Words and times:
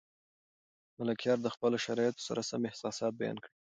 ملکیار 0.99 1.39
د 1.43 1.47
خپلو 1.55 1.77
شرایطو 1.85 2.25
سره 2.27 2.41
سم 2.49 2.61
احساسات 2.69 3.13
بیان 3.19 3.37
کړي. 3.43 3.53